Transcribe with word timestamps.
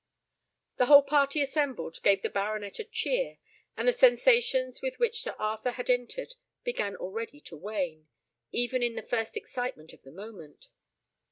The 0.77 0.87
whole 0.87 1.03
party 1.03 1.41
assembled 1.43 2.01
gave 2.01 2.23
the 2.23 2.29
baronet 2.31 2.79
a 2.79 2.83
cheer, 2.83 3.37
and 3.77 3.87
the 3.87 3.91
sensations 3.93 4.81
with 4.81 4.97
which 4.97 5.21
Sir 5.21 5.35
Arthur 5.37 5.73
had 5.73 5.91
entered 5.91 6.33
began 6.63 6.95
already 6.95 7.39
to 7.41 7.55
wane, 7.55 8.07
even 8.51 8.81
in 8.81 8.95
the 8.95 9.03
first 9.03 9.37
excitement 9.37 9.93
of 9.93 10.01
the 10.01 10.11
moment. 10.11 10.69